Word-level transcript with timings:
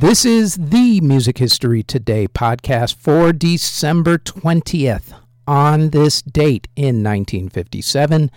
This 0.00 0.24
is 0.24 0.54
the 0.54 1.00
Music 1.00 1.38
History 1.38 1.82
Today 1.82 2.28
podcast 2.28 2.94
for 2.94 3.32
December 3.32 4.16
20th. 4.16 5.12
On 5.44 5.90
this 5.90 6.22
date 6.22 6.68
in 6.76 7.02
1957, 7.02 8.30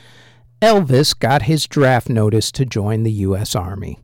Elvis 0.59 1.19
got 1.19 1.43
his 1.43 1.67
draft 1.67 2.09
notice 2.09 2.51
to 2.53 2.65
join 2.65 3.03
the 3.03 3.11
U.S. 3.11 3.53
Army. 3.53 3.99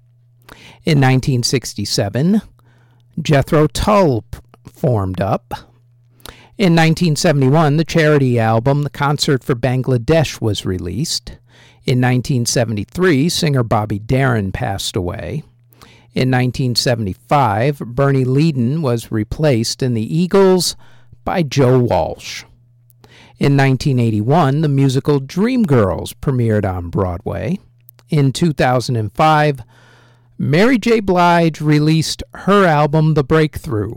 In 0.86 1.00
1967, 1.00 2.44
Jethro 3.20 3.66
Tull 3.66 4.24
formed 4.72 5.20
up. 5.20 5.52
In 6.60 6.76
1971, 6.76 7.78
the 7.78 7.84
charity 7.84 8.38
album 8.38 8.84
The 8.84 8.92
Concert 8.92 9.44
for 9.44 9.56
Bangladesh 9.56 10.40
was 10.40 10.64
released. 10.64 11.30
In 11.86 12.00
1973, 12.02 13.30
singer 13.30 13.64
Bobby 13.64 13.98
Darin 13.98 14.52
passed 14.52 14.96
away. 14.96 15.42
In 16.18 16.32
1975, 16.32 17.78
Bernie 17.78 18.26
Leadon 18.26 18.82
was 18.82 19.12
replaced 19.12 19.84
in 19.84 19.94
the 19.94 20.18
Eagles 20.18 20.76
by 21.24 21.44
Joe 21.44 21.78
Walsh. 21.78 22.44
In 23.38 23.56
1981, 23.56 24.62
the 24.62 24.68
musical 24.68 25.22
Dreamgirls 25.22 26.16
premiered 26.16 26.66
on 26.66 26.90
Broadway. 26.90 27.59
In 28.09 28.34
2005, 28.34 29.62
Mary 30.40 30.80
J. 30.80 31.02
Blige 31.02 31.62
released 31.62 32.24
her 32.34 32.66
album 32.66 33.14
The 33.14 33.24
Breakthrough. 33.24 33.94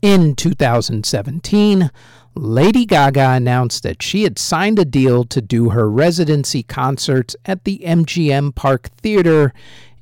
In 0.00 0.34
2017, 0.34 1.90
Lady 2.34 2.86
Gaga 2.86 3.32
announced 3.32 3.82
that 3.82 4.02
she 4.02 4.22
had 4.22 4.38
signed 4.38 4.78
a 4.78 4.84
deal 4.86 5.24
to 5.24 5.42
do 5.42 5.70
her 5.70 5.90
residency 5.90 6.62
concerts 6.62 7.36
at 7.44 7.64
the 7.64 7.82
MGM 7.84 8.54
Park 8.54 8.88
Theater 8.96 9.52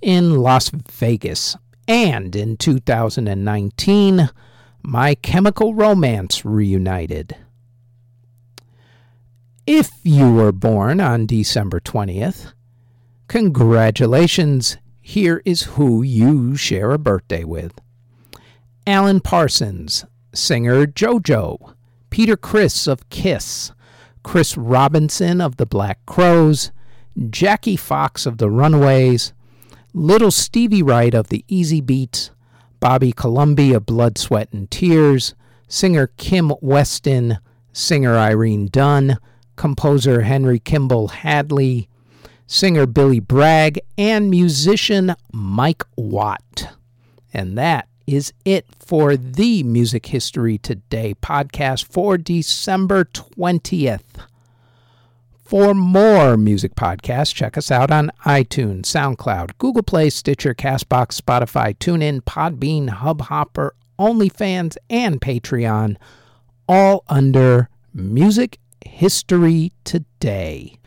in 0.04 0.36
Las 0.36 0.70
Vegas. 0.92 1.56
And 1.88 2.36
in 2.36 2.58
2019, 2.58 4.28
My 4.82 5.14
Chemical 5.16 5.74
Romance 5.74 6.44
reunited. 6.44 7.36
If 9.66 9.90
you 10.02 10.30
were 10.30 10.52
born 10.52 11.00
on 11.00 11.26
December 11.26 11.80
20th, 11.80 12.52
congratulations. 13.28 14.76
Here 15.00 15.40
is 15.46 15.62
who 15.62 16.02
you 16.02 16.54
share 16.54 16.92
a 16.92 16.98
birthday 16.98 17.44
with 17.44 17.72
Alan 18.86 19.20
Parsons, 19.20 20.04
singer 20.34 20.86
JoJo, 20.86 21.74
Peter 22.10 22.36
Criss 22.36 22.86
of 22.86 23.08
Kiss, 23.08 23.72
Chris 24.22 24.56
Robinson 24.58 25.40
of 25.40 25.56
the 25.56 25.66
Black 25.66 26.04
Crowes, 26.04 26.72
Jackie 27.30 27.76
Fox 27.76 28.26
of 28.26 28.36
the 28.36 28.50
Runaways, 28.50 29.32
Little 29.96 30.32
Stevie 30.32 30.82
Wright 30.82 31.14
of 31.14 31.28
the 31.28 31.44
Easybeats, 31.48 32.30
Bobby 32.80 33.12
Colomby 33.12 33.72
of 33.72 33.86
Blood, 33.86 34.18
Sweat, 34.18 34.52
and 34.52 34.68
Tears, 34.68 35.36
singer 35.68 36.08
Kim 36.16 36.52
Weston, 36.60 37.38
singer 37.72 38.16
Irene 38.18 38.66
Dunne, 38.66 39.18
composer 39.54 40.22
Henry 40.22 40.58
Kimball 40.58 41.06
Hadley, 41.06 41.88
singer 42.48 42.86
Billy 42.86 43.20
Bragg, 43.20 43.78
and 43.96 44.30
musician 44.30 45.14
Mike 45.32 45.84
Watt. 45.96 46.74
And 47.32 47.56
that 47.56 47.86
is 48.04 48.32
it 48.44 48.66
for 48.80 49.16
the 49.16 49.62
Music 49.62 50.06
History 50.06 50.58
Today 50.58 51.14
podcast 51.22 51.84
for 51.84 52.18
December 52.18 53.04
20th. 53.04 54.26
For 55.44 55.74
more 55.74 56.38
music 56.38 56.74
podcasts, 56.74 57.34
check 57.34 57.58
us 57.58 57.70
out 57.70 57.90
on 57.90 58.10
iTunes, 58.24 58.86
SoundCloud, 58.86 59.58
Google 59.58 59.82
Play, 59.82 60.08
Stitcher, 60.08 60.54
Castbox, 60.54 61.20
Spotify, 61.20 61.76
TuneIn, 61.76 62.22
Podbean, 62.22 62.88
Hubhopper, 62.88 63.72
OnlyFans, 63.98 64.78
and 64.88 65.20
Patreon, 65.20 65.96
all 66.66 67.04
under 67.08 67.68
Music 67.92 68.58
History 68.86 69.72
Today. 69.84 70.78